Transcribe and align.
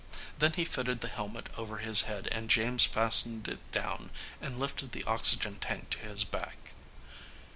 Then 0.39 0.53
he 0.53 0.65
fitted 0.65 1.01
the 1.01 1.07
helmet 1.09 1.49
over 1.59 1.77
his 1.77 2.05
head 2.09 2.27
and 2.31 2.49
James 2.49 2.85
fastened 2.85 3.47
it 3.47 3.71
down 3.71 4.09
and 4.41 4.57
lifted 4.59 4.93
the 4.93 5.03
oxygen 5.03 5.57
tank 5.59 5.91
to 5.91 5.99
his 5.99 6.23
back. 6.23 6.73